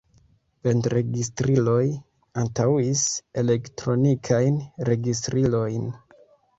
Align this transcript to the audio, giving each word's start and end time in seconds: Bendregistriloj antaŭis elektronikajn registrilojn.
Bendregistriloj 0.67 1.83
antaŭis 2.45 3.05
elektronikajn 3.45 4.61
registrilojn. 4.93 5.91